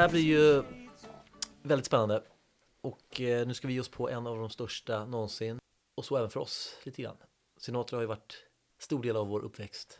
[0.00, 0.62] Här blir ju
[1.62, 2.22] väldigt spännande
[2.80, 5.58] och eh, nu ska vi ge oss på en av de största någonsin
[5.94, 7.16] och så även för oss lite grann.
[7.56, 8.46] Sinatra har ju varit
[8.78, 9.98] stor del av vår uppväxt.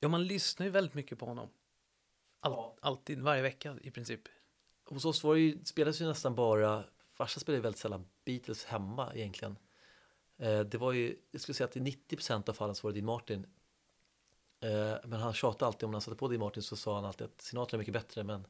[0.00, 1.48] Ja, man lyssnar ju väldigt mycket på honom.
[2.40, 4.20] All, Alltid, varje vecka i princip.
[4.84, 8.64] Hos oss var det ju, spelades ju nästan bara, farsan spelade ju väldigt sällan Beatles
[8.64, 9.56] hemma egentligen.
[10.38, 13.00] Eh, det var ju, jag skulle säga att i 90% av fallen så var det
[13.00, 13.46] Dean Martin.
[14.60, 17.04] Eh, men han tjatade alltid om när han satte på Dean Martin så sa han
[17.04, 18.46] alltid att Sinatra är mycket bättre men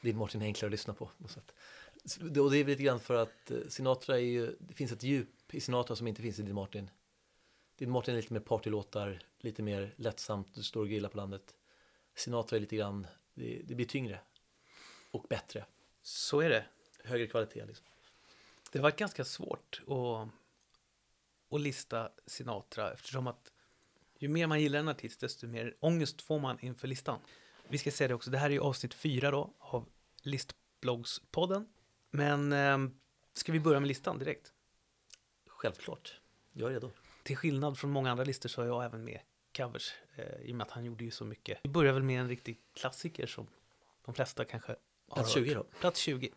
[0.00, 1.10] Dean Martin är enklare att lyssna på.
[1.22, 1.52] på sätt.
[2.20, 5.54] Och det är lite grann för att eh, Sinatra är ju, det finns ett djup
[5.54, 6.90] i Sinatra som inte finns i Dean Martin.
[7.78, 11.56] Dean Martin är lite mer partylåtar, lite mer lättsamt, du står och grillar på landet.
[12.14, 14.20] Sinatra är lite grann, det, det blir tyngre
[15.10, 15.64] och bättre,
[16.02, 16.64] Så är det.
[17.04, 17.86] högre kvalitet liksom.
[18.72, 20.28] Det var ganska svårt att,
[21.54, 23.52] att lista Sinatra eftersom att
[24.18, 27.20] ju mer man gillar en artist desto mer ångest får man inför listan.
[27.68, 29.88] Vi ska säga det också, det här är ju avsnitt fyra då av
[30.22, 31.68] Listbloggspodden.
[32.10, 32.78] Men eh,
[33.32, 34.52] ska vi börja med listan direkt?
[35.46, 36.20] Självklart,
[36.52, 36.90] jag är redo.
[37.22, 39.20] Till skillnad från många andra listor så har jag även med
[39.56, 41.58] covers eh, i och med att han gjorde ju så mycket.
[41.62, 43.46] Vi börjar väl med en riktig klassiker som
[44.04, 44.76] de flesta kanske
[45.08, 45.44] har Plats hört.
[45.44, 45.62] 20 då.
[45.80, 46.30] Plats 20.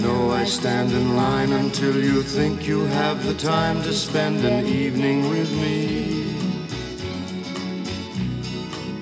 [0.00, 4.66] Know I stand in line until you think you have the time to spend an
[4.66, 6.34] evening with me.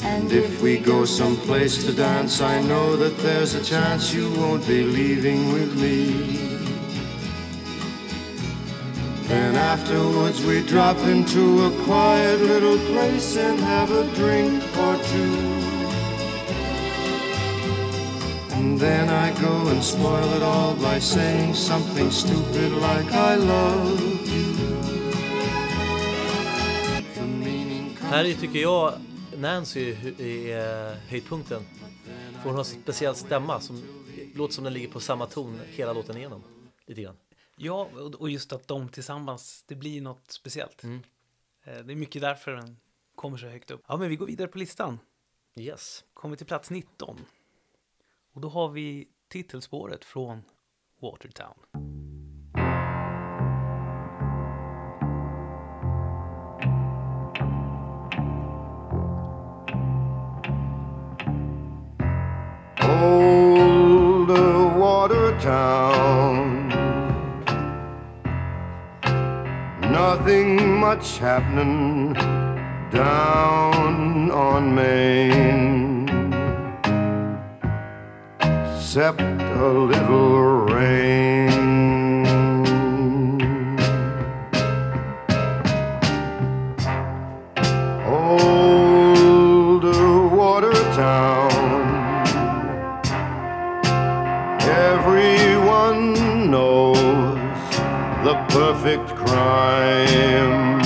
[0.02, 4.66] And if we go someplace to dance, I know that there's a chance you won't
[4.66, 6.58] be leaving with me.
[9.28, 15.67] Then afterwards we drop into a quiet little place and have a drink or two.
[18.68, 24.00] And then I go and spoil it all by saying something stupid like I love
[24.26, 24.44] you.
[28.00, 28.92] Här är, tycker jag
[29.36, 31.62] Nancy är är höjdpunkten.
[32.32, 33.82] För hon har en speciell stämma som
[34.34, 36.42] låter som den ligger på samma ton hela låten igenom.
[36.86, 37.16] Lite grann.
[37.56, 40.82] Ja, och och just att de tillsammans, det blir något speciellt.
[40.82, 41.00] Mm.
[41.64, 42.76] Eh, Det är mycket därför den
[43.14, 43.82] kommer så högt upp.
[43.88, 44.98] Ja, men vi går vidare på listan.
[45.56, 46.04] Yes.
[46.14, 47.18] Kommer till plats 19.
[48.38, 50.42] Och då har vi titelspåret från
[51.00, 51.54] Watertown.
[62.80, 64.30] old
[64.78, 66.68] water town.
[69.92, 72.14] Nothing much happening
[72.92, 75.87] down on Main,
[78.88, 81.50] except a little rain.
[88.06, 89.84] Old
[90.32, 91.52] water town.
[94.62, 96.96] Everyone knows
[98.24, 100.80] the perfect crime.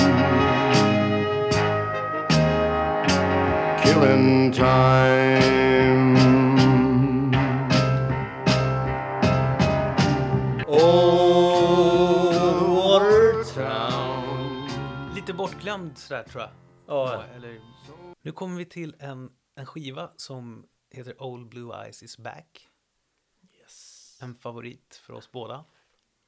[3.81, 5.62] Killing time.
[15.23, 16.51] Lite bortglömd sådär tror jag.
[16.87, 17.61] Ja, Eller,
[18.23, 22.69] nu kommer vi till en, en skiva som heter Old Blue Eyes is back.
[23.53, 24.19] yes.
[24.23, 25.65] En favorit för oss båda.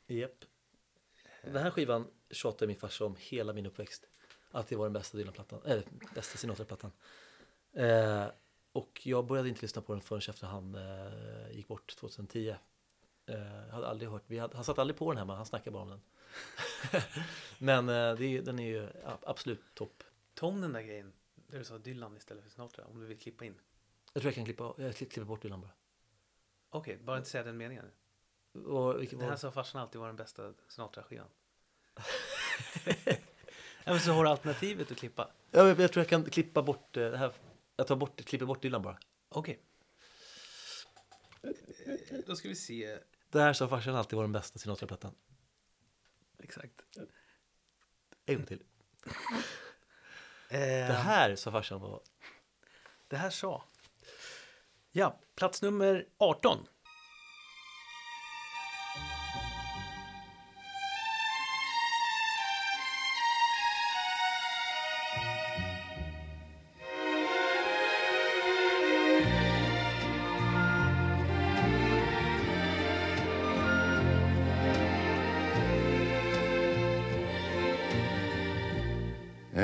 [0.06, 0.44] Japp.
[1.42, 4.06] Den här skivan tjatade min farsa om hela min uppväxt.
[4.50, 5.84] Att det var den bästa Dylan-plattan, eller
[6.14, 6.92] bästa Sinatra-plattan.
[7.72, 8.26] Eh,
[8.72, 12.54] och jag började inte lyssna på den förrän efter han eh, gick bort 2010.
[13.26, 15.82] Jag hade aldrig hört, vi hade, han satt aldrig på den hemma, han snackade bara
[15.82, 16.00] om den.
[17.58, 18.88] Men eh, det den är ju
[19.22, 20.04] absolut topp.
[20.34, 21.12] Ta om den där grejen.
[21.34, 22.84] Där du sa Dylan istället för Sinatra.
[22.84, 23.54] Om du vill klippa in.
[24.12, 25.70] Jag tror jag kan klippa, jag klipp- klipper bort Dylan bara.
[26.70, 27.90] Okej, bara inte säga den meningen.
[28.66, 31.26] Och, vilket Den här sa farsan alltid var den bästa Sinatra-skivan.
[33.84, 35.30] men så har du alternativet att klippa.
[35.50, 37.32] jag, jag tror jag kan klippa bort eh, det här.
[37.76, 38.98] Jag tar bort, klipper bort Dylan bara.
[39.28, 39.60] Okej.
[42.26, 42.98] Då ska vi se.
[43.34, 45.14] Det här sa farsan alltid var den bästa Sinatra-plattan.
[46.38, 46.82] Exakt.
[48.26, 48.62] En gång till.
[50.48, 52.00] Eh, Det här sa farsan var
[53.08, 53.64] det här sa.
[54.92, 56.66] Ja, plats nummer 18.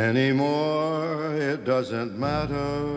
[0.00, 2.97] Anymore, it doesn't matter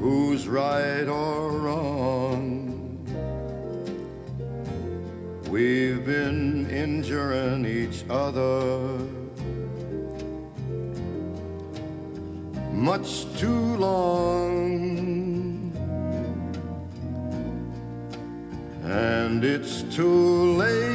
[0.00, 3.04] who's right or wrong.
[5.50, 8.96] We've been injuring each other
[12.72, 15.72] much too long.
[18.84, 20.87] And it's too late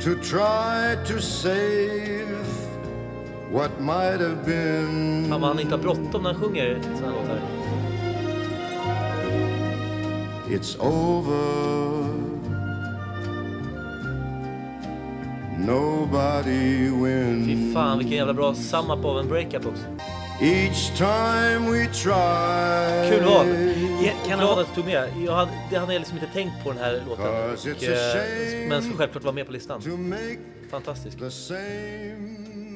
[0.00, 2.38] to try to save
[3.52, 5.26] what might have been.
[5.28, 7.40] Fan vad han inte har bråttom när han sjunger här låtar.
[10.48, 12.10] It's over.
[15.58, 17.46] Nobody wins.
[17.46, 19.84] Fy fan vilken jävla bra sum up av en breakup också.
[20.40, 23.10] Each time we try.
[23.10, 23.46] Kul val.
[24.00, 25.12] Kan Glad vara, att du tog med.
[25.26, 27.26] Jag hade, det hade jag liksom inte tänkt på den här låten.
[27.26, 29.82] Och, eh, men ska självklart vara med på listan.
[30.70, 31.18] Fantastisk.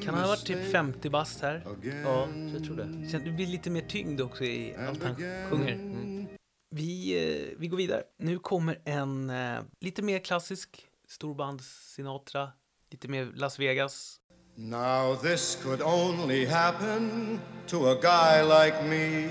[0.03, 1.61] kan han ha varit typ mistake 50 bast här?
[2.03, 3.19] Ja, jag tror det.
[3.25, 5.15] Det blir lite mer tyngd också i allt han
[5.49, 5.73] sjunger.
[5.73, 6.27] Mm.
[6.69, 8.03] Vi, eh, vi går vidare.
[8.19, 12.49] Nu kommer en eh, lite mer klassisk storbands Sinatra,
[12.91, 14.19] lite mer Las Vegas.
[14.55, 19.29] Now this could only happen to a guy like me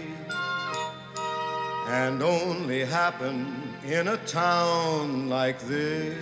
[1.87, 6.17] And only happen in a town like this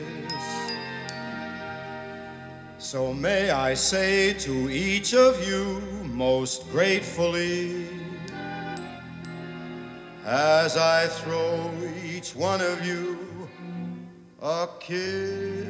[2.78, 7.86] So may I say to each of you most gratefully
[10.24, 11.70] As I throw
[12.04, 13.18] each one of you
[14.42, 15.68] a kiss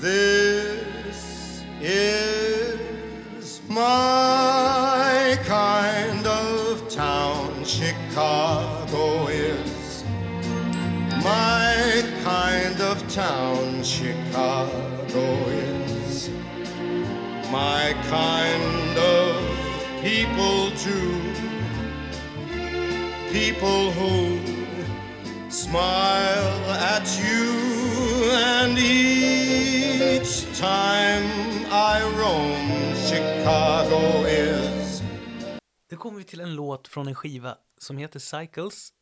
[0.00, 7.39] this is my kind of town.
[7.70, 10.02] Chicago is
[11.22, 13.84] my kind of town.
[13.84, 16.30] Chicago is
[17.52, 21.14] my kind of people too.
[23.30, 24.40] People who
[25.48, 31.24] smile at you and each time
[31.70, 34.19] I roam Chicago
[36.00, 38.92] kommer vi till en låt från en skiva som heter Cycles.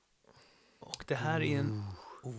[0.79, 1.83] Och det här är en...
[2.23, 2.33] Oh.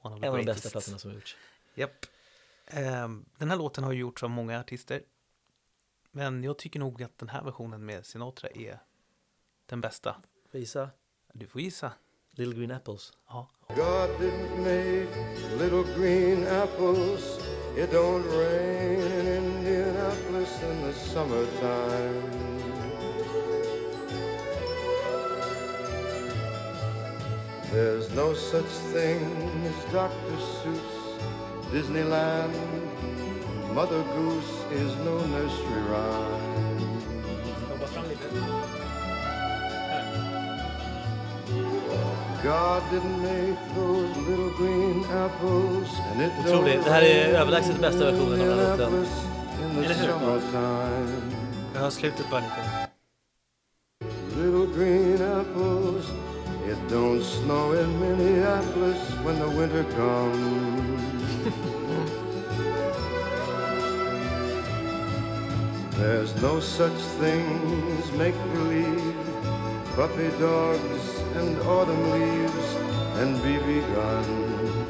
[0.00, 0.64] One of the En av de greatest.
[0.64, 1.36] bästa plattorna som har gjorts.
[1.74, 2.06] Japp.
[2.66, 5.02] Ehm, den här låten har gjorts av många artister.
[6.10, 8.78] Men jag tycker nog att den här versionen med Sinatra är
[9.66, 10.16] den bästa.
[10.50, 10.90] Får gissa?
[11.32, 11.92] Du får gissa.
[12.30, 13.12] Little Green Apples.
[13.28, 13.50] Ja.
[13.68, 15.08] God didn't make
[15.58, 17.38] little green apples
[17.76, 22.57] It don't rain in Indianapolis in the summertime
[27.72, 29.20] There's no such thing
[29.66, 30.36] as Dr.
[30.38, 30.90] Seuss
[31.72, 32.52] Disneyland
[33.74, 36.90] Mother Goose is no nursery rhyme
[37.68, 38.28] Jobba fram lite.
[42.42, 46.84] God didn't make those little green apples and it Otroligt.
[46.84, 48.94] Det här är överlägset bästa versionen av den här låten.
[48.94, 49.04] In
[49.74, 50.08] the Eller hur?
[50.08, 51.20] summertime,
[51.74, 52.88] Jag har slutet bara lite.
[54.36, 55.07] little green apples.
[55.07, 55.07] It
[56.88, 61.02] don't snow in Minneapolis when the winter comes.
[65.98, 67.44] There's no such thing
[67.98, 69.16] as make believe,
[69.96, 72.76] puppy dogs and autumn leaves
[73.20, 74.86] and BB guns.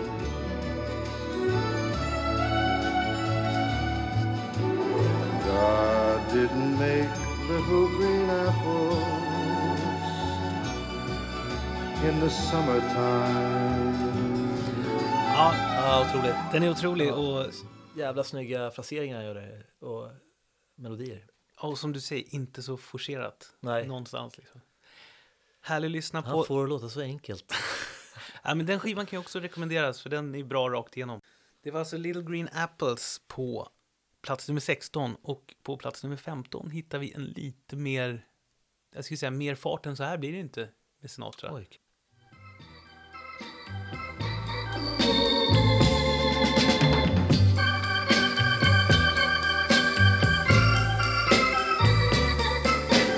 [5.47, 7.11] God didn't make
[7.49, 9.28] little green apples
[12.09, 13.95] in the summertime.
[15.35, 16.35] Ja, Ja, otroligt.
[16.53, 17.13] den är otrolig Ja.
[17.15, 17.47] och,
[17.97, 19.87] Jävla snygga fraseringar gör det.
[19.87, 20.11] Och
[20.75, 21.27] melodier.
[21.61, 23.87] och som du säger, inte så forcerat Nej.
[23.87, 24.39] någonstans.
[24.39, 24.61] Liksom.
[25.61, 26.29] Härlig att lyssna på.
[26.29, 27.53] Han får det låta så enkelt.
[28.43, 31.21] Ja, men den skivan kan ju också rekommenderas för den är bra rakt igenom.
[31.63, 33.69] Det var alltså Little Green Apples på
[34.23, 38.27] plats nummer 16 och på plats nummer 15 hittar vi en lite mer,
[38.95, 40.69] jag skulle säga mer fart än så här blir det inte
[41.01, 41.55] med Sinatra.
[41.55, 41.69] Oj.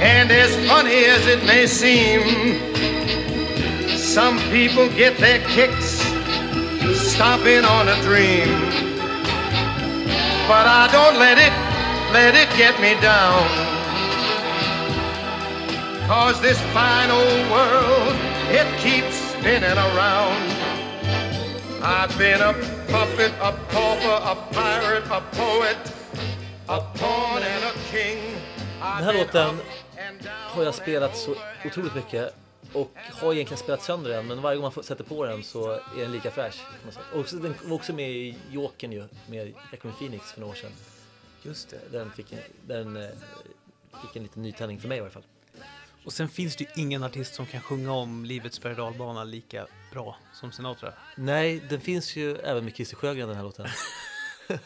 [0.00, 2.22] And as funny as it may seem,
[3.98, 6.00] some people get their kicks
[6.96, 8.48] stomping on a dream.
[10.48, 11.52] But I don't let it,
[12.12, 13.46] let it get me down.
[16.06, 18.16] Cause this fine old world,
[18.50, 20.42] it keeps spinning around.
[21.82, 22.52] I've been a
[22.88, 25.78] puppet, a pauper, a pirate, a poet,
[26.68, 28.18] a pawn and a king.
[28.80, 29.60] Här låten
[30.26, 31.34] har jag spelat så
[31.66, 32.34] otroligt mycket
[32.72, 36.00] och har egentligen spelat sönder den men varje gång man sätter på den så är
[36.02, 36.62] den lika fräsch.
[37.14, 40.72] Och den var också med i Jokern ju, med Requiem Phoenix för några år sedan.
[41.42, 41.80] Just det.
[41.92, 43.08] Den fick en, den, eh,
[44.02, 45.24] fick en liten nytändning för mig i varje fall.
[46.04, 50.16] Och sen finns det ju ingen artist som kan sjunga om livets berg lika bra
[50.32, 50.92] som Sinatra.
[51.16, 53.66] Nej, den finns ju även med Christer Sjögren den här låten.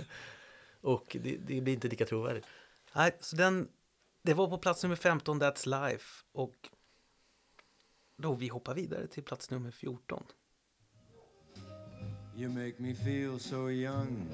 [0.80, 2.46] och det, det blir inte lika trovärdigt.
[2.92, 3.68] Nej, så den,
[4.24, 6.24] det var på plats nummer 15, That's Life.
[6.32, 6.68] Och
[8.16, 10.24] då vi hoppar vidare till plats nummer 14.
[12.36, 14.28] You make me feel so young.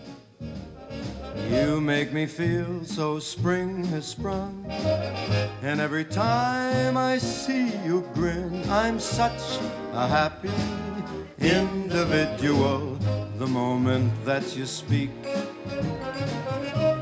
[1.50, 4.64] You make me feel so spring has sprung.
[5.62, 9.60] And every time I see you grin, I'm such
[9.92, 10.50] a happy
[11.38, 12.98] individual.
[13.38, 15.10] The moment that you speak,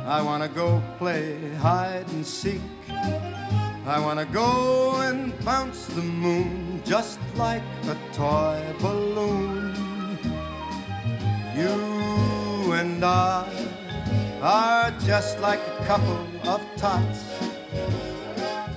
[0.09, 2.63] I wanna go play hide and seek.
[3.85, 9.77] I wanna go and bounce the moon just like a toy balloon.
[11.55, 13.45] You and I
[14.41, 17.25] are just like a couple of tots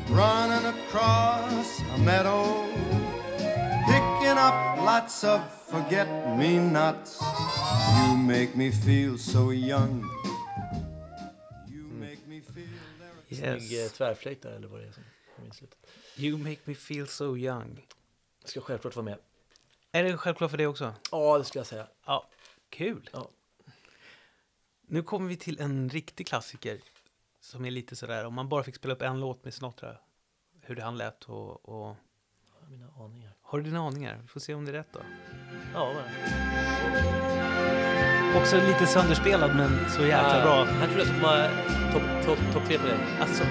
[0.09, 2.65] running across a meadow,
[3.85, 7.23] picking up lots of forget me nots.
[7.95, 10.20] You make me feel so young.
[13.35, 13.91] Snygg Yes.
[13.91, 15.03] tvärflöjt där eller vad det är som
[15.35, 15.79] kommer in slutet.
[16.17, 17.87] You make me feel so young.
[18.43, 19.17] Ska självklart vara med.
[19.91, 20.93] Är det självklart för dig också?
[21.11, 21.87] Ja, det skulle jag säga.
[22.05, 22.27] Ja,
[22.69, 23.09] kul.
[23.13, 23.29] Ja.
[24.81, 26.81] Nu kommer vi till en riktig klassiker
[27.39, 29.97] som är lite sådär, om man bara fick spela upp en låt med Sinatra,
[30.61, 31.95] hur det han lät och, och...
[32.71, 33.33] Mina aningar.
[33.43, 34.19] Har du dina aningar?
[34.21, 34.99] Vi får se om det är rätt då.
[35.73, 36.03] Ja, vad
[38.41, 40.63] Också lite sönderspelad men så jäkla bra.
[40.63, 41.47] Här tror jag ska komma
[41.93, 42.97] topp top, top tre för dig.
[43.21, 43.43] Alltså,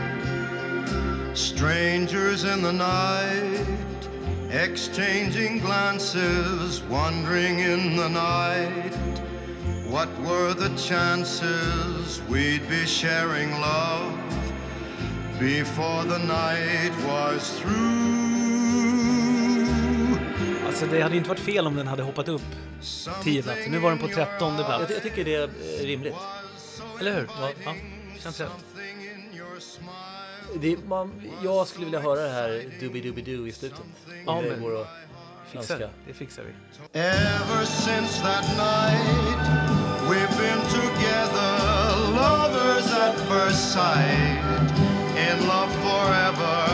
[1.34, 4.10] Strangers in the night,
[4.50, 8.94] exchanging glances, wandering in the night.
[9.90, 14.12] What were the chances we'd be sharing love
[15.38, 18.19] before the night was through?
[20.70, 22.42] Alltså det hade inte varit fel om den hade hoppat upp
[23.24, 23.70] 10 platser.
[23.70, 24.92] Nu var den på 13 Jag, plats.
[24.92, 25.48] jag tycker det är
[25.86, 26.14] rimligt.
[27.00, 27.28] Eller hur?
[27.40, 27.74] Ja, ja
[28.22, 28.48] känns rätt.
[30.60, 32.48] Det, man, jag skulle vilja höra det här
[32.80, 33.80] Doobie-Doobie-Doo i slutet.
[34.26, 34.88] Ja, det men- går att
[35.52, 35.74] Fixar.
[35.74, 35.88] önska.
[36.06, 36.98] Det fixar vi.
[37.00, 39.40] Ever since that night,
[40.10, 41.52] we've been together,
[42.16, 44.70] lovers at first sight.
[45.30, 46.68] In love forever,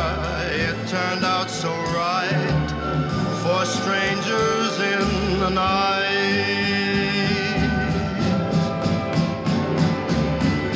[0.54, 2.45] it turned out so right
[3.56, 6.46] for strangers in the night.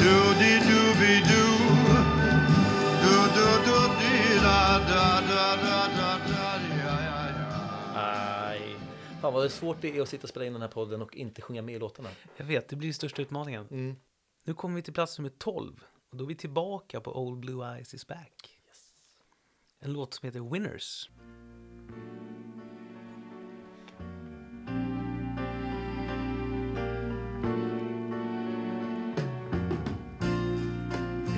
[0.02, 1.56] Doody dooby doo,
[3.04, 4.60] do do do dee da
[4.90, 6.50] da da da da da
[7.94, 8.60] Aj.
[9.20, 11.42] Fan vad svårt det är att sitta och spela in den här podden och inte
[11.42, 12.08] sjunga med i låtarna.
[12.36, 13.66] Jag vet, det blir största utmaningen.
[13.70, 13.96] Mm.
[14.44, 15.84] Nu kommer vi till plats nummer 12.
[16.10, 18.60] Och då är vi tillbaka på Old Blue Eyes is back.
[18.68, 18.92] Yes.
[19.80, 21.10] En låt som heter Winners.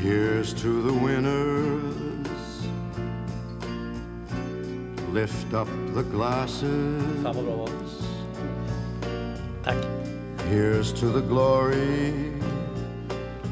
[0.02, 2.26] Here's to the winners.
[5.12, 7.22] Lift up the glasses.
[7.22, 7.68] Fan vad bra val.
[9.62, 9.76] Tack.
[10.48, 12.32] Here's to the glory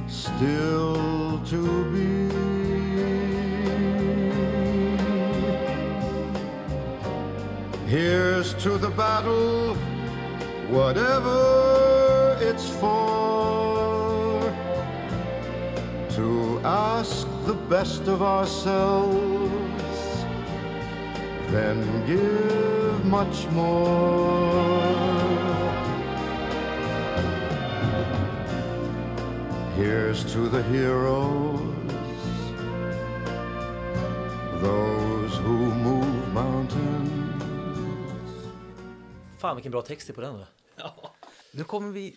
[0.09, 2.28] still to be.
[7.87, 9.76] Here's to the battle,
[10.69, 13.29] whatever it's for.
[16.64, 19.14] Ask the best of ourselves,
[21.50, 24.81] then give much more.
[29.76, 31.61] Here's to the heroes,
[34.62, 37.11] those who move mountains.
[39.38, 40.47] Fan vilken bra text det är på den va?
[40.76, 41.14] Ja,
[41.52, 42.17] Nu kommer vi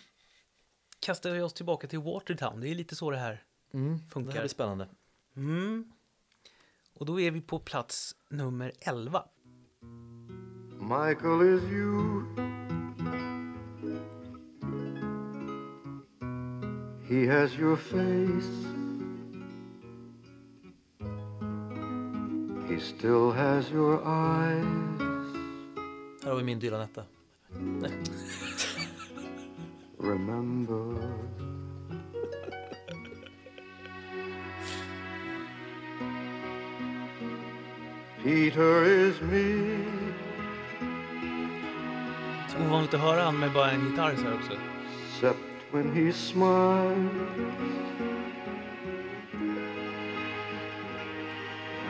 [1.00, 2.62] kastar vi oss tillbaka till Watertown.
[2.62, 3.88] Det är lite så det här Mm.
[3.88, 4.40] Det här funkar.
[4.40, 4.88] blir spännande.
[5.36, 5.86] Mm.
[6.94, 9.24] Och då är vi på plats nummer 11.
[10.80, 12.24] Michael is you.
[17.08, 18.64] He has your face.
[22.70, 24.66] He still has your eyes.
[26.24, 27.04] Här har vi min Dylan-etta.
[30.00, 31.24] Remember.
[38.24, 39.78] Peter is me.
[42.50, 44.54] Så ovanligt att höra han med bara en gitarr så här också.
[45.24, 45.40] except
[45.72, 47.12] when he smiles.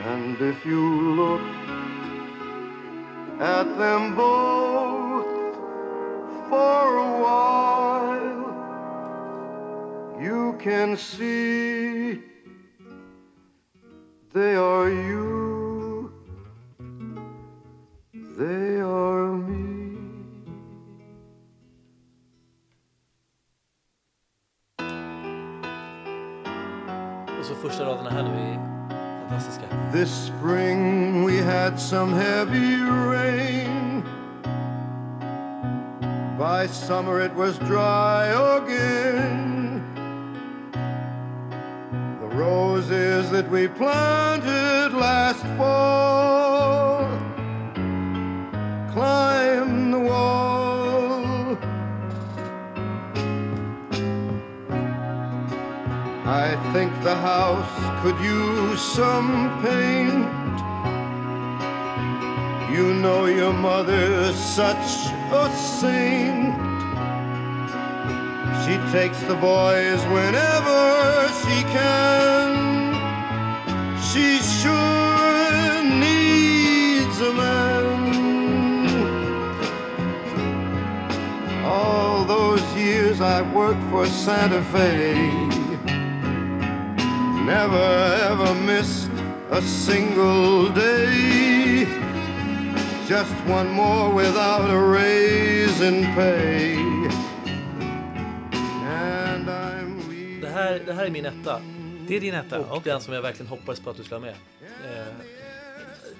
[0.04, 1.40] And if you look
[3.40, 5.26] at them both
[6.48, 8.52] for a while,
[10.20, 12.20] you can see
[14.32, 15.13] they are you,
[27.44, 28.58] Och så första raderna här nu är
[29.20, 29.62] fantastiska.
[29.92, 32.76] This spring we had some heavy
[33.10, 34.02] rain.
[36.38, 39.82] By summer it was dry again.
[42.20, 46.43] The roses that we planted last fall
[56.74, 59.30] think the house could use some
[59.62, 60.26] paint.
[62.74, 64.88] You know your mother's such
[65.42, 66.56] a saint.
[68.62, 70.82] She takes the boys whenever
[71.42, 72.50] she can.
[74.08, 78.00] She sure needs a man.
[81.64, 85.53] All those years I worked for Santa Fe.
[87.46, 89.10] Never ever missed
[89.50, 91.86] a single day.
[93.08, 96.76] Just one more without a raise in pay.
[98.86, 101.60] And I'm Det här, det här är min etta.
[102.08, 102.60] Det är din etta?
[102.60, 102.92] Och Okej.
[102.92, 104.36] den som jag verkligen hoppades på att du skulle ha med.
[104.84, 105.14] Eh,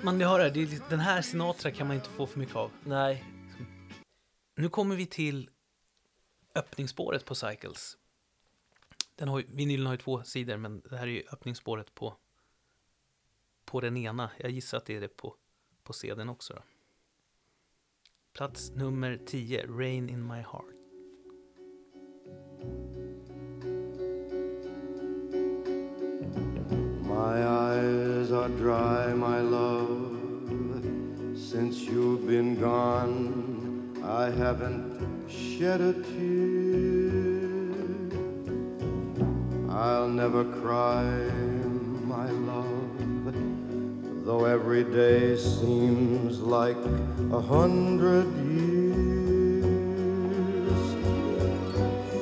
[0.02, 2.70] Man hör det, det den här Sinatra kan man inte få för mycket av.
[2.84, 3.24] nej,
[4.56, 5.50] Nu kommer vi till
[6.54, 7.96] öppningsspåret på Cycles.
[9.16, 12.16] Den har, ju- vinylen har ju två sidor, men det här är ju öppningsspåret på,
[13.64, 14.30] på den ena.
[14.38, 15.36] Jag gissar att det är det på,
[15.82, 16.54] på CDn också.
[16.54, 16.62] Då.
[18.32, 20.74] Plats nummer 10, Rain in my heart.
[27.06, 31.38] My eyes are dry, my love.
[31.38, 36.73] Since you've been gone, I haven't shed a tear.
[39.74, 41.02] I'll never cry,
[42.06, 46.76] my love, though every day seems like
[47.32, 49.64] a hundred years.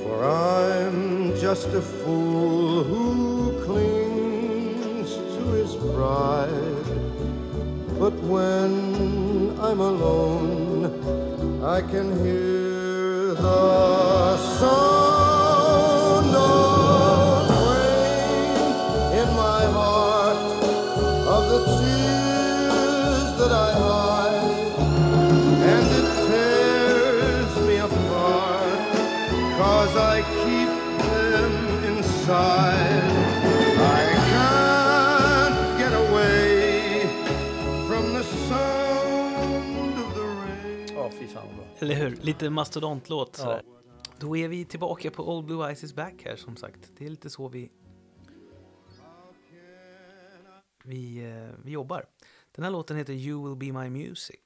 [0.03, 6.87] For I'm just a fool who clings to his pride.
[7.99, 10.87] But when I'm alone,
[11.63, 15.22] I can hear the sound
[42.43, 43.61] Lite mastodontlåt Ja.
[44.19, 46.93] Då är vi tillbaka på Old Blue Eyes is back här som sagt.
[46.99, 47.71] Det är lite så vi
[50.85, 52.07] vi, eh, vi jobbar.
[52.53, 54.41] Den här låten heter You will be my music.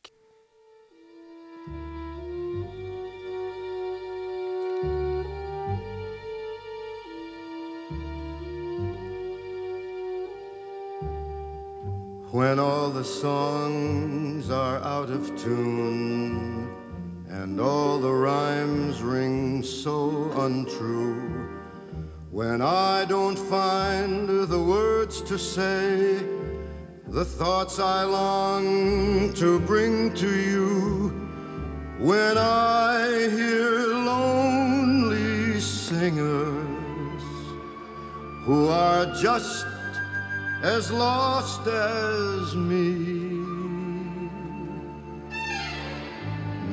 [12.32, 16.55] When all the songs are out of tune
[17.42, 21.20] and all the rhymes ring so untrue.
[22.30, 26.24] When I don't find the words to say,
[27.08, 31.10] the thoughts I long to bring to you,
[31.98, 33.70] when I hear
[34.12, 37.22] lonely singers
[38.46, 39.66] who are just
[40.62, 43.35] as lost as me.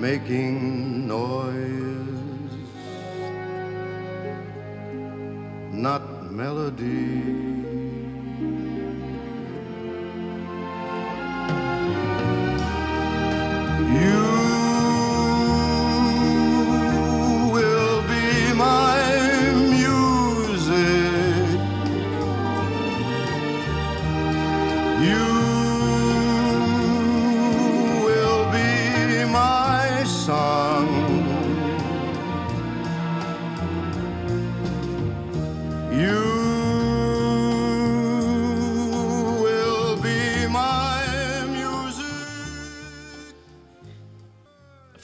[0.04, 2.52] Making noise,
[5.72, 7.53] not melody.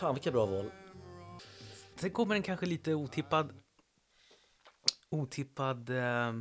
[0.09, 0.71] Fan vilka bra val.
[1.95, 3.53] Sen kommer en kanske lite otippad,
[5.09, 6.33] otippad eh,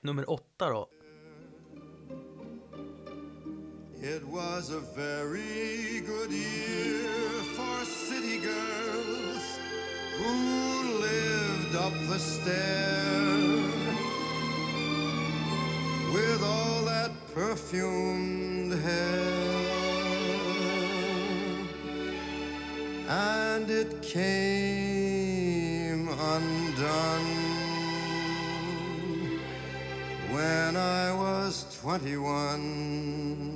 [0.00, 0.88] nummer åtta då.
[4.02, 9.60] It was a very good year for city girls
[10.18, 10.32] who
[11.00, 13.56] lived up the stair
[16.14, 19.61] with all that perfumed hair.
[23.62, 27.28] And it came undone
[30.32, 33.51] when I was 21.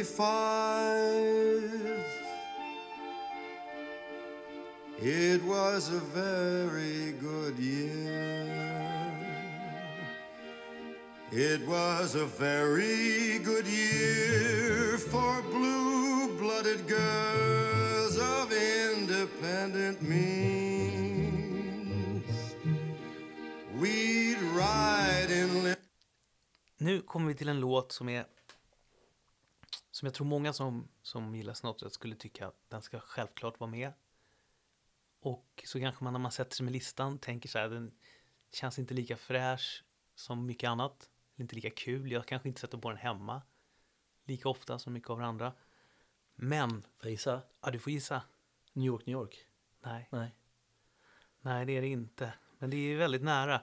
[0.00, 2.04] 1965.
[5.02, 8.46] It was a very good year.
[11.32, 22.24] It was a very good year for blue blooded girls of independent means.
[23.80, 25.74] We'd ride in.
[26.78, 28.24] Nu kommer vi till en låt som är
[30.00, 33.70] som jag tror många som, som gillar Sinatra skulle tycka att den ska självklart vara
[33.70, 33.92] med.
[35.20, 37.92] Och så kanske man när man sätter sig med listan tänker så här, den
[38.52, 39.84] känns inte lika fräsch
[40.14, 41.10] som mycket annat.
[41.36, 43.42] Inte lika kul, jag kanske inte sätter på den hemma
[44.24, 45.52] lika ofta som mycket av det andra.
[46.34, 47.42] Men, Får jag gissa?
[47.60, 48.22] ja du får gissa.
[48.72, 49.46] New York, New York?
[49.80, 50.34] Nej, Nej.
[51.40, 52.32] nej det är det inte.
[52.58, 53.62] Men det är väldigt nära.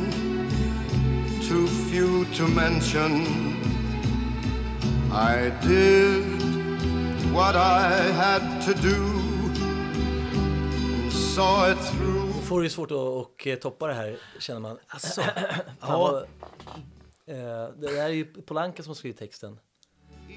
[1.51, 3.11] too few to mention.
[5.11, 6.23] I did
[7.33, 8.99] what I had to do
[10.43, 12.31] and saw it through.
[12.41, 14.77] Får det ju svårt att och, eh, toppa det här känner man.
[14.87, 15.21] Alltså,
[15.81, 16.17] ja, vad,
[17.37, 19.59] eh, det är ju Polanka som har skrivit texten.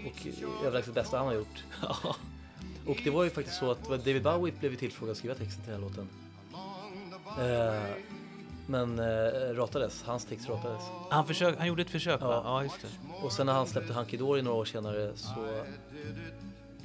[0.06, 0.26] Och
[0.64, 1.64] överlägset bästa han har gjort.
[2.86, 5.72] och det var ju faktiskt så att David Bowie blev tillfrågad att skriva texten till
[5.72, 6.08] den här låten.
[8.66, 10.82] Men eh, ratades, hans text ratades.
[11.10, 12.26] han, försök, han gjorde ett försök va?
[12.30, 12.42] Ja.
[12.44, 12.88] Ja, just det.
[13.24, 15.64] Och sen när han släppte Hunky Dory några år senare så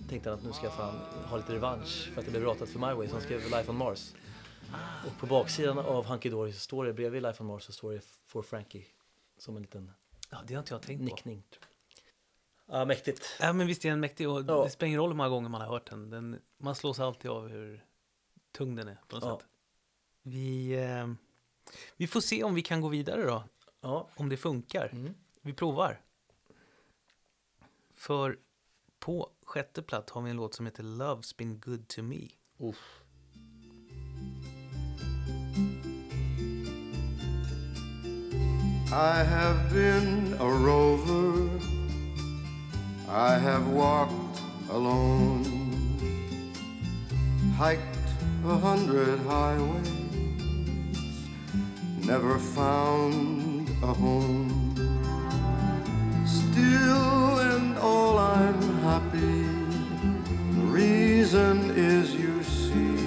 [0.10, 0.96] tänkte han att nu ska jag fan
[1.30, 3.08] ha lite revansch för att det blev ratat för My Way.
[3.08, 4.14] Så han skrev Life on Mars.
[5.08, 7.92] Och på baksidan av Hunky Dory så står det, bredvid Life on Mars så står
[7.94, 8.86] det For Frankie.
[9.38, 9.92] Som en liten
[10.30, 11.04] Ja, det har inte jag tänkt på.
[11.06, 11.44] nickning.
[12.72, 13.38] Ja, mäktigt.
[13.40, 14.64] Ja, men visst är den mäktig och Ja.
[14.64, 16.10] det spelar ingen roll hur många gånger man har hört den.
[16.10, 17.84] den man slås alltid av hur
[18.58, 19.38] tung den är på något Ja.
[19.38, 19.48] sätt.
[20.24, 21.08] Vi, eh,
[21.98, 23.44] vi får se om vi kan gå vidare då.
[23.82, 24.10] Ja.
[24.16, 24.90] Om det funkar.
[24.94, 25.14] Mm.
[25.42, 26.02] Vi provar.
[27.96, 28.38] För
[29.00, 32.28] på sjätte plats har vi en låt som heter Love's been good to me.
[32.58, 33.02] Uff.
[38.92, 41.50] I have been a rover.
[43.10, 45.44] I have walked alone,
[47.58, 47.98] hiked
[48.46, 49.99] a hundred highways,
[52.10, 54.50] never found a home.
[56.26, 59.46] Still and all I'm happy.
[60.56, 62.98] The reason is you see.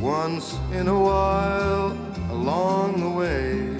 [0.00, 1.90] Once in a while,
[2.30, 3.76] along the way,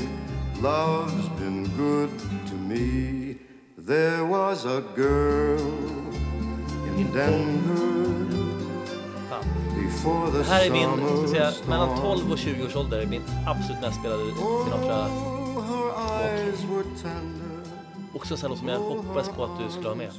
[0.60, 2.10] love's been good
[2.48, 3.38] to me.
[3.78, 5.60] There was a girl
[6.88, 7.91] in Denver
[10.32, 12.18] Det här är min, ska säga, mellan storm.
[12.18, 14.22] 12 och 20 års ålder är min absolut mest spelade
[14.64, 15.06] Sinatra.
[15.06, 17.42] Oh, her eyes were tender.
[18.14, 20.12] Också en sån låt som jag hoppades på att du skulle ha med.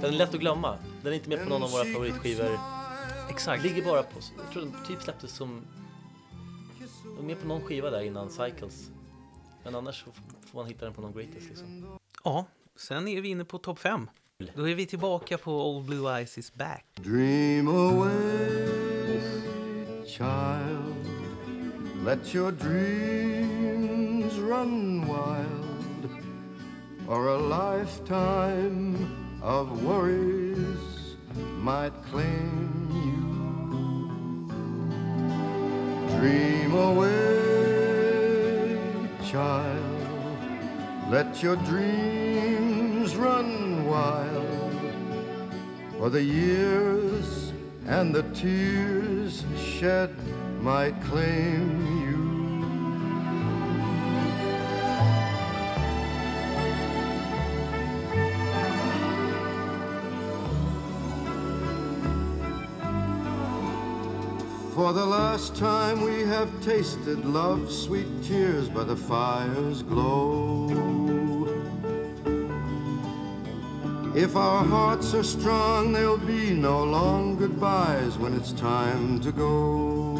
[0.00, 0.78] Den är lätt att glömma.
[1.02, 2.58] Den är inte med på någon av våra favoritskivor.
[3.30, 3.62] Exakt.
[3.62, 5.62] Ligger bara på, jag tror den typ släpptes som,
[7.16, 8.90] den med på någon skiva där innan Cycles.
[9.64, 10.04] Men annars
[10.50, 11.98] får man hitta den på någon greatest liksom.
[12.24, 12.44] Ja,
[12.76, 14.10] sen är vi inne på topp fem.
[14.38, 16.84] Då är vi tillbaka på Old Blue Eyes is back.
[16.94, 19.20] Dream away,
[20.06, 21.06] child.
[22.04, 26.10] Let your dreams run wild,
[27.08, 28.96] or a lifetime
[29.42, 31.16] of worries
[31.62, 33.22] might claim you.
[36.18, 37.98] Dream away,
[39.30, 39.96] child.
[41.10, 42.35] Let your dreams
[43.16, 44.72] run wild
[45.98, 47.52] for the years
[47.86, 50.14] and the tears shed
[50.60, 51.70] might claim
[52.02, 52.26] you.
[64.74, 70.85] For the last time we have tasted love's sweet tears by the fire's glow.
[74.16, 80.16] If our hearts are strong, there'll be no long goodbyes when it's time to go.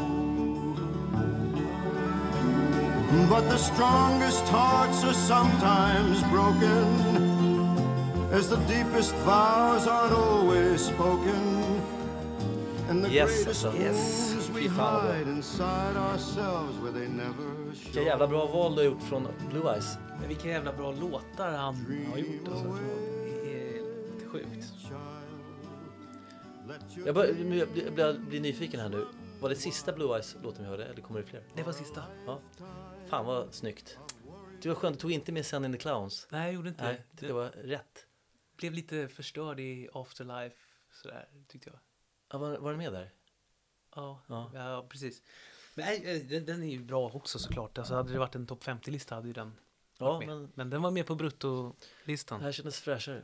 [3.30, 6.86] But the strongest hearts are sometimes broken,
[8.32, 11.64] as the deepest vows aren't always spoken.
[12.90, 13.80] And the Yes, greatest alltså.
[13.82, 14.30] Yes.
[14.32, 15.12] wounds we Fy fan vad bra.
[15.12, 17.84] hide inside ourselves where they never show.
[17.84, 18.04] Vilka show.
[18.06, 19.98] jävla bra val du har gjort från Blue Eyes.
[20.20, 21.74] Men vilka jävla bra låtar han
[22.12, 22.78] har gjort alltså.
[24.44, 24.72] Sjukt.
[27.06, 29.06] Jag, bör, jag blir, jag blir, nyfiken här nu.
[29.40, 31.42] Var det sista Blue Eyes låten vi hörde eller kommer det fler?
[31.54, 32.04] Det var sista.
[32.26, 32.40] Ja.
[33.06, 33.98] Fan vad snyggt.
[34.62, 36.28] Det var skönt, du tog inte med Sen in the Clowns.
[36.30, 37.26] Nej, jag gjorde inte Nej, det.
[37.26, 38.06] det var rätt.
[38.56, 40.56] blev lite förstörd i Afterlife
[41.02, 41.78] sådär, tyckte jag.
[42.32, 43.10] Ja, var, var den med där?
[43.94, 44.50] Ja, Ja.
[44.54, 44.86] ja.
[44.88, 45.22] precis.
[45.74, 47.78] Nej, eh, den, den är ju bra också såklart.
[47.78, 49.52] Alltså hade det varit en topp 50-lista hade ju den
[49.98, 52.38] Ja, men Men den var med på bruttolistan.
[52.38, 53.22] det här kändes fräschare.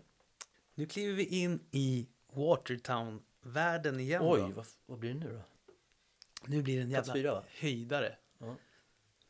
[0.75, 4.23] Nu kliver vi in i Watertown-världen igen.
[4.25, 5.43] Oj, vad, vad blir det nu då?
[6.47, 8.17] Nu blir det en jävla fyra, höjdare.
[8.39, 8.57] Ja.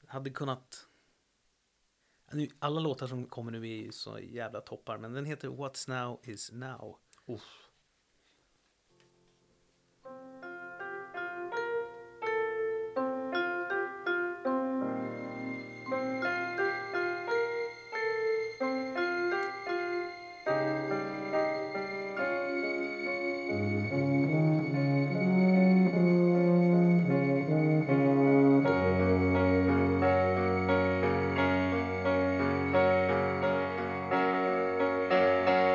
[0.07, 0.88] Hade kunnat...
[2.33, 5.90] Nu, alla låtar som kommer nu är ju så jävla toppar, men den heter What's
[5.90, 6.98] Now Is Now.
[7.26, 7.62] Uff.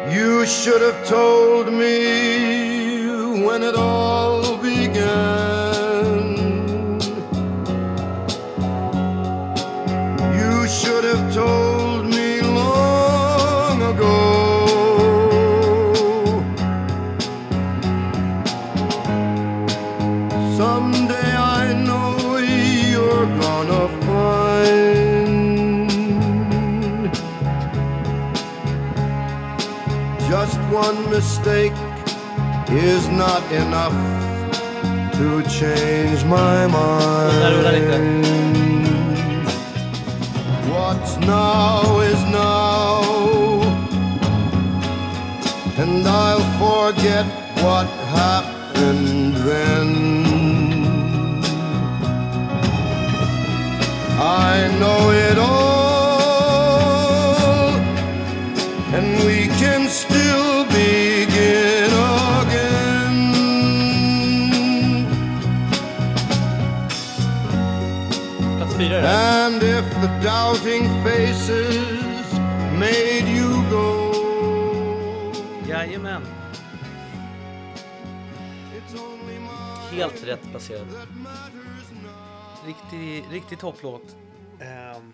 [0.09, 3.05] You should have told me
[3.43, 4.36] when it all
[30.87, 31.77] one mistake
[32.69, 33.97] is not enough
[35.17, 35.27] to
[35.59, 38.13] change my mind.
[40.71, 43.01] What's now is now,
[45.81, 47.25] and I'll forget
[47.65, 47.87] what
[48.19, 49.89] happened then.
[54.49, 55.76] I know it all,
[71.37, 72.33] kisses
[72.79, 74.11] made you go.
[75.67, 76.23] Jajamän.
[79.91, 80.87] Helt rätt placerad.
[82.65, 84.15] Riktig, riktig topplåt.
[84.97, 85.13] Um,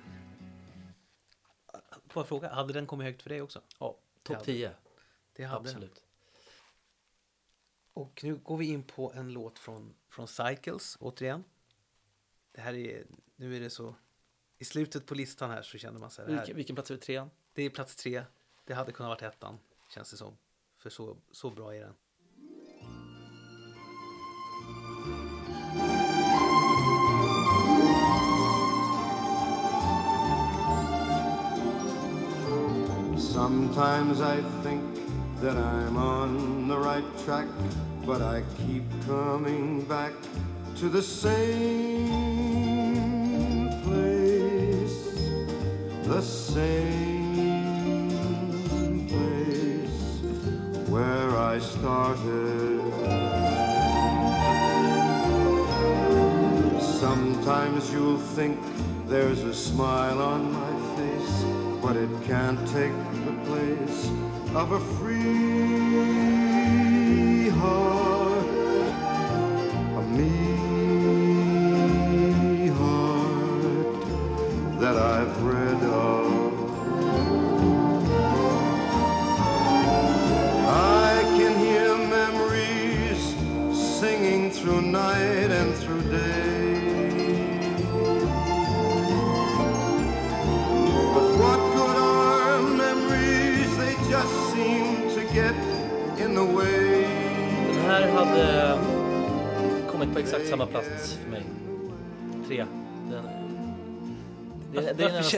[2.14, 3.62] bara fråga, hade den kommit högt för dig också?
[3.80, 4.44] Ja, topp Ja.
[4.44, 4.72] 10.
[5.36, 5.76] Det hade den.
[5.76, 6.04] Absolut.
[7.94, 11.44] Och nu går vi in på en låt från, från Cycles, återigen.
[12.52, 13.06] Det här är,
[13.36, 13.96] nu är det så,
[14.64, 17.02] i slutet på listan här så känner man så här, Vilken, vilken plats är det?
[17.02, 17.30] Trean?
[17.54, 18.24] det är plats tre,
[18.66, 19.60] det hade kunnat varit ettan,
[19.94, 20.38] känns det som.
[20.78, 21.94] För så, så bra är den.
[33.20, 34.84] Sometimes I think
[35.42, 37.48] that I'm on the right track,
[38.06, 40.14] but I keep coming back
[40.80, 42.63] to the same
[46.04, 47.70] the same
[49.08, 50.20] place
[50.90, 52.82] where I started.
[56.82, 58.60] Sometimes you'll think
[59.08, 61.44] there's a smile on my face,
[61.82, 62.94] but it can't take
[63.26, 64.10] the place
[64.56, 65.73] of a free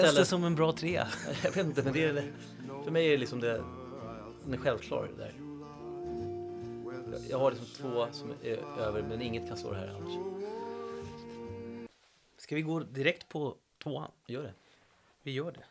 [0.05, 1.07] känns det som en bra trea?
[1.43, 2.31] Jag vet inte, men det är,
[2.83, 3.63] för mig är det liksom det,
[4.43, 5.33] den är självklar där.
[7.11, 10.13] Jag- Jag har liksom två som är över, men inget kan slå det här annars.
[12.37, 14.11] Ska vi gå direkt på tvåan?
[14.27, 14.53] Gör det.
[15.23, 15.65] Vi gör det.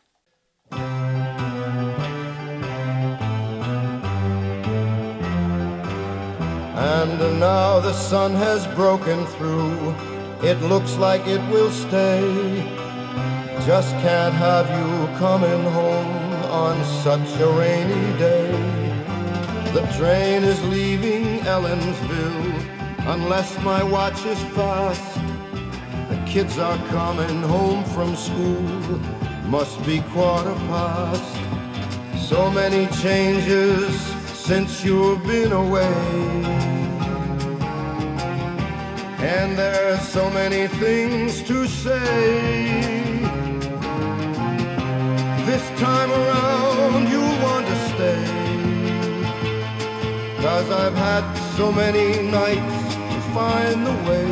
[6.77, 9.95] And now the sun has broken through.
[10.43, 12.84] It looks like it will stay.
[13.65, 18.51] Just can't have you coming home on such a rainy day.
[19.73, 25.15] The train is leaving Ellensville unless my watch is fast.
[26.09, 28.61] The kids are coming home from school,
[29.49, 32.29] must be quarter past.
[32.29, 35.95] So many changes since you've been away.
[39.17, 43.04] And there's so many things to say.
[45.45, 48.23] This time around you want to stay.
[50.41, 51.23] Cause I've had
[51.55, 54.27] so many nights to find the way.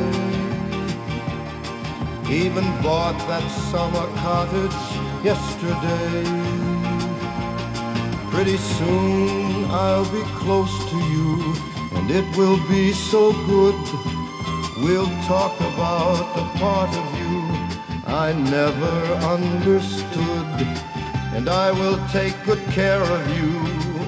[2.33, 4.81] Even bought that summer cottage
[5.23, 6.23] yesterday.
[8.31, 11.53] Pretty soon I'll be close to you,
[11.95, 13.79] and it will be so good.
[14.77, 17.23] We'll talk about the part of you
[18.07, 18.95] I never
[19.35, 20.92] understood.
[21.35, 23.51] And I will take good care of you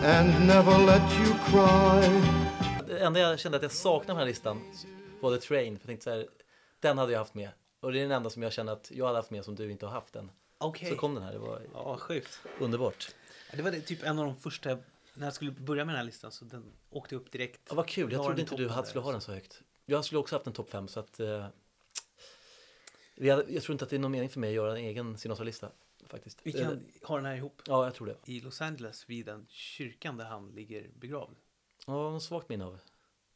[0.03, 2.21] and never let you cry.
[2.87, 4.61] Det enda jag kände att jag saknade på den här listan
[5.21, 5.79] var The Train.
[5.79, 6.27] För jag tänkte så här,
[6.79, 7.49] den hade jag haft med.
[7.79, 9.71] Och det är den enda som jag känner att jag hade haft med som du
[9.71, 10.31] inte har haft än.
[10.57, 10.89] Okej.
[10.89, 12.39] Så kom den här, det var Ja, sjukt.
[12.59, 13.15] underbart.
[13.51, 14.77] Ja, Det var det, typ en av de första,
[15.13, 17.61] när jag skulle börja med den här listan så den åkte upp direkt.
[17.69, 19.11] Ja, vad kul, jag trodde den inte du hade skulle ha så.
[19.11, 19.61] den så högt.
[19.85, 21.27] Jag skulle också haft en topp 5 så att eh,
[23.19, 25.17] hade, jag tror inte att det är någon mening för mig att göra en egen
[25.17, 25.69] Sinatra-lista
[26.09, 26.39] faktiskt.
[26.43, 27.61] Vi kan ha den här ihop.
[27.65, 28.17] Ja, jag tror det.
[28.25, 31.35] I Los Angeles vid den kyrkan där han ligger begravd.
[31.87, 32.79] Ja, något svagt minne av.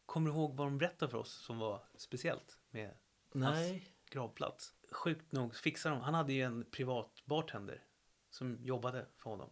[0.06, 2.98] Kommer du ihåg vad de berättade för oss som var speciellt med
[3.32, 3.88] Nej.
[4.10, 4.74] gravplats?
[4.92, 7.84] Sjukt nog fixade de, han hade ju en privat bartender
[8.30, 9.50] som jobbade för honom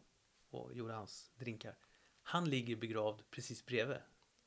[0.50, 1.78] och gjorde hans drinkar.
[2.24, 3.98] Han ligger begravd precis bredvid.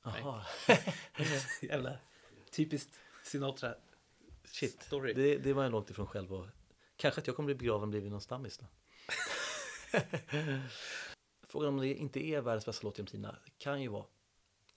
[0.03, 0.45] Jaha.
[1.63, 1.99] Jävla
[2.51, 3.75] typiskt Sinatra
[4.45, 4.83] Shit.
[4.83, 5.13] story.
[5.13, 6.47] Det, det var jag långt ifrån själv och
[7.01, 8.67] kanske att jag kommer bli begraven blir någon stammis då.
[11.43, 13.37] Frågan om det inte är världens bästa låt genom tiderna.
[13.59, 14.05] Kan ju vara.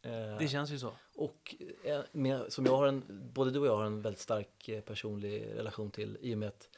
[0.01, 0.93] Eh, Det känns ju så.
[1.15, 4.69] Och eh, med, som jag har en, både du och jag har en väldigt stark
[4.69, 6.69] eh, personlig relation till i och med att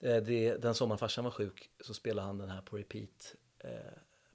[0.00, 3.70] det, den sommaren farsan var sjuk så spelade han den här på repeat eh,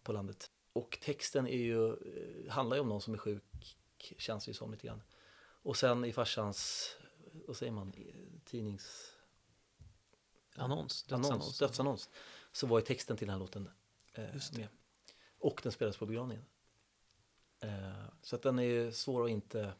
[0.03, 0.51] på landet.
[0.73, 1.95] Och texten är ju,
[2.49, 3.77] handlar ju om någon som är sjuk,
[4.17, 5.01] känns det ju som lite grann.
[5.63, 6.89] Och sen i farsans,
[7.47, 7.93] vad säger man,
[8.45, 9.12] tidnings...
[10.55, 11.57] Annons, Annons, dödsannons.
[11.59, 12.09] dödsannons.
[12.51, 13.69] så var ju texten till den här låten
[14.13, 14.23] eh,
[14.57, 14.67] med.
[15.39, 16.45] Och den spelades på begravningen.
[17.59, 19.73] Eh, så att den är ju svår att inte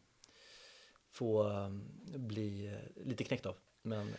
[1.10, 1.70] få eh,
[2.18, 3.58] bli eh, lite knäckt av.
[3.82, 4.16] Men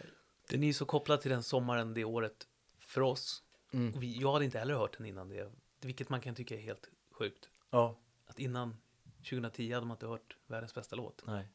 [0.48, 2.48] Den är ju så kopplad till den sommaren det året
[2.78, 3.42] för oss.
[3.72, 5.52] mm, Och vi, jag hade inte heller hört den innan det.
[5.80, 7.48] Vilket man kan tycka är helt sjukt.
[7.70, 8.76] ja, Att innan
[9.18, 11.22] 2010 hade man inte hört världens bästa låt.
[11.26, 11.48] nej.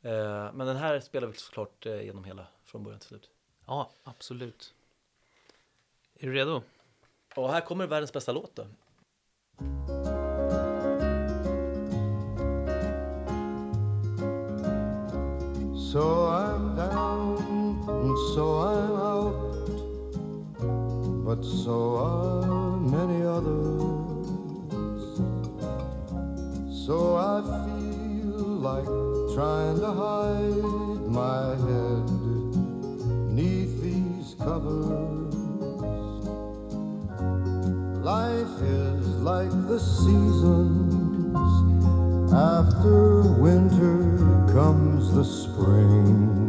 [0.00, 3.30] Eh, men den här spelar vi såklart eh, genom hela, från början till slut.
[3.72, 4.74] Ja, absolut.
[6.18, 6.62] Är du redo?
[7.36, 8.66] Och här kommer världens bästa låt då.
[15.92, 19.34] So I'm down and so I'm out,
[21.24, 23.82] but so are many others.
[26.86, 28.88] So I feel like
[29.34, 32.01] trying to hide my head
[34.44, 35.34] covers.
[38.02, 41.36] Life is like the seasons.
[42.32, 43.98] After winter
[44.52, 46.42] comes the spring.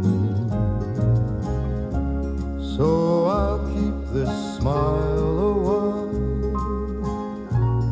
[2.76, 6.10] So I'll keep this smile a while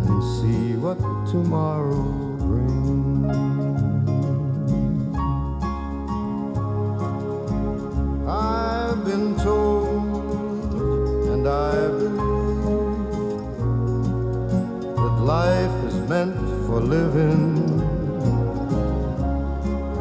[0.07, 0.97] and see what
[1.29, 2.01] tomorrow
[2.47, 3.37] brings.
[8.27, 9.70] I've been told
[16.25, 17.57] meant for living.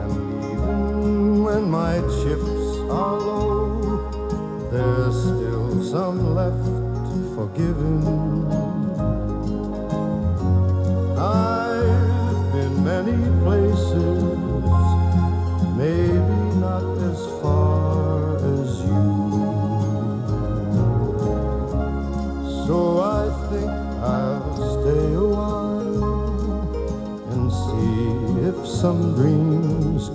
[0.02, 0.12] And
[0.52, 6.66] even when my chips are low, there's still some left
[7.34, 8.29] for giving.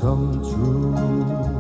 [0.06, 1.55] Come true.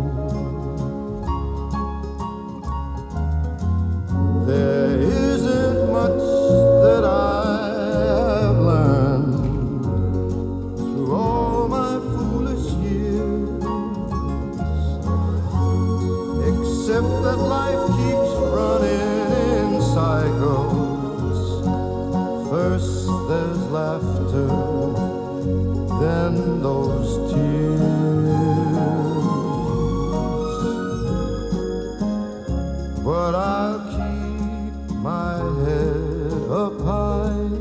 [33.05, 37.51] But I'll keep my head up high,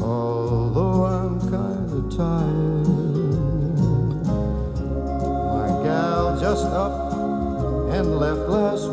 [0.00, 2.86] although I'm kinda tired.
[5.56, 7.14] My gal just up
[7.90, 8.89] and left last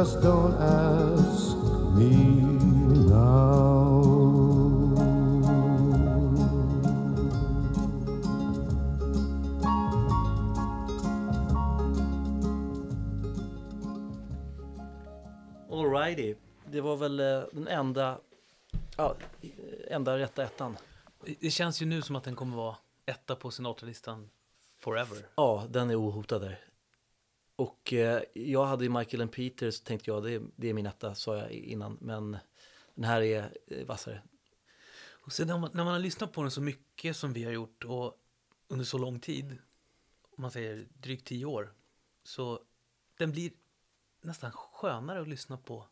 [0.00, 1.56] just don't ask
[1.94, 2.10] me
[3.10, 4.00] now.
[15.70, 16.34] Alrighty.
[16.70, 18.18] Det var väl eh, den enda,
[18.96, 19.14] ja,
[19.88, 20.76] enda rätta ettan.
[21.24, 22.76] Det- Det känns ju nu som att den kommer vara
[23.06, 24.30] etta på Sinatra-listan
[24.78, 25.18] forever.
[25.34, 26.58] Ja, den är ohotad där.
[27.60, 30.74] Och eh, jag hade ju Michael and Peter så tänkte jag det, är- det är
[30.74, 31.98] min etta sa jag innan.
[32.00, 32.36] Men
[32.94, 34.22] den här är eh, vassare.
[35.24, 37.52] Och sen när man, när man har lyssnat på den så mycket som vi har
[37.52, 38.14] gjort och
[38.68, 39.58] under så lång tid,
[40.36, 41.72] om man säger drygt tio år,
[42.22, 42.60] så
[43.18, 43.50] den blir
[44.22, 45.86] nästan skönare att lyssna på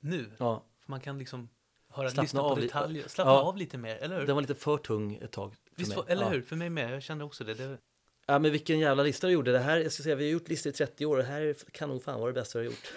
[0.00, 0.30] nu.
[0.38, 1.48] Ja, För man kan liksom
[1.88, 3.42] höra, Slappna lyssna på detaljer, slappna Ja.
[3.42, 4.26] av lite mer, eller hur?
[4.26, 5.54] den var lite för tung ett tag.
[5.54, 6.04] För Visst, mig.
[6.08, 6.28] eller ja.
[6.28, 6.42] hur?
[6.42, 7.54] För mig med, jag kände också det.
[7.54, 7.78] det
[8.26, 9.52] Ja, men vilken jävla lista du gjorde.
[9.52, 11.16] Det här, jag ska säga, vi har gjort listor i 30 år.
[11.16, 12.92] Det här kan nog fan vara det bästa du har gjort.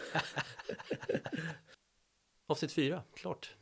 [2.48, 3.56] Avsnitt fyra, klart.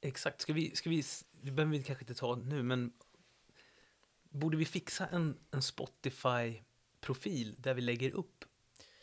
[0.00, 1.02] Exakt, ska vi, ska vi,
[1.40, 2.92] vi behöver vi kanske inte ta nu, men
[4.30, 8.44] borde vi fixa en, en Spotify-profil där vi lägger upp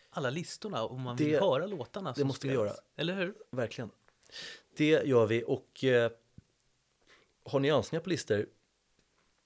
[0.10, 2.68] alla listorna om man vill Det- höra låtarna som måste vi spelas?
[2.76, 2.78] göra.
[2.95, 3.36] Eller hur?
[3.52, 3.89] Verkligen.
[4.76, 6.12] Det gör vi och eh,
[7.43, 8.47] har ni önskningar på listor,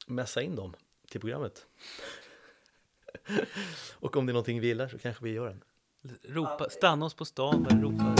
[0.08, 0.76] mässa in dem
[1.16, 1.66] till programmet.
[3.94, 5.64] och om det är någonting vi gillar så kanske vi gör en.
[6.24, 8.16] Ropa, stanna oss på stan där ropa.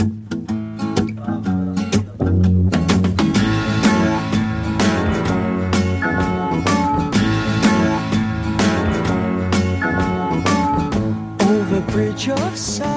[11.44, 12.95] Over bridge of silence.